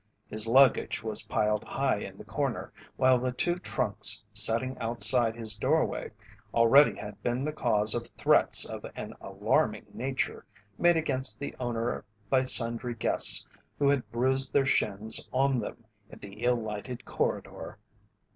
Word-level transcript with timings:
His 0.27 0.47
luggage 0.47 1.03
was 1.03 1.27
piled 1.27 1.63
high 1.63 1.97
in 1.99 2.17
the 2.17 2.25
corner, 2.25 2.73
while 2.95 3.19
the 3.19 3.31
two 3.31 3.59
trunks 3.59 4.25
setting 4.33 4.75
outside 4.79 5.35
his 5.35 5.55
doorway 5.55 6.09
already 6.55 6.95
had 6.95 7.21
been 7.21 7.45
the 7.45 7.53
cause 7.53 7.93
of 7.93 8.07
threats 8.17 8.65
of 8.67 8.83
an 8.95 9.13
alarming 9.21 9.85
nature, 9.93 10.43
made 10.79 10.95
against 10.97 11.39
the 11.39 11.55
owner 11.59 12.03
by 12.31 12.45
sundry 12.45 12.95
guests 12.95 13.45
who 13.77 13.89
had 13.89 14.09
bruised 14.11 14.53
their 14.53 14.65
shins 14.65 15.29
on 15.31 15.59
them 15.59 15.83
in 16.09 16.17
the 16.17 16.41
ill 16.45 16.59
lighted 16.59 17.05
corridor. 17.05 17.77